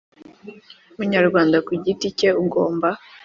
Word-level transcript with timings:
Munyarwanda 0.97 1.57
ku 1.67 1.71
giti 1.83 2.07
cye 2.17 2.29
ugomba 2.43 2.89